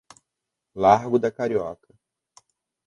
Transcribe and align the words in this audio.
Largo 0.73 1.19
da 1.19 1.31
Carioca 1.31 1.87